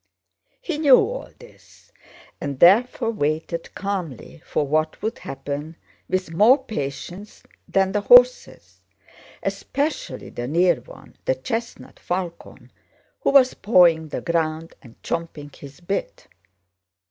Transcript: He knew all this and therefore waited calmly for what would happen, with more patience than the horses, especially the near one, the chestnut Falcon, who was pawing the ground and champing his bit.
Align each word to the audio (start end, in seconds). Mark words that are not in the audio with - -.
He 0.61 0.79
knew 0.79 0.97
all 0.97 1.29
this 1.37 1.91
and 2.41 2.59
therefore 2.59 3.11
waited 3.11 3.75
calmly 3.75 4.41
for 4.43 4.65
what 4.65 4.99
would 5.03 5.19
happen, 5.19 5.75
with 6.09 6.31
more 6.33 6.57
patience 6.63 7.43
than 7.67 7.91
the 7.91 8.01
horses, 8.01 8.81
especially 9.43 10.31
the 10.31 10.47
near 10.47 10.77
one, 10.77 11.17
the 11.25 11.35
chestnut 11.35 11.99
Falcon, 11.99 12.71
who 13.19 13.29
was 13.29 13.53
pawing 13.53 14.07
the 14.07 14.21
ground 14.21 14.73
and 14.81 14.95
champing 15.03 15.51
his 15.55 15.79
bit. 15.81 16.27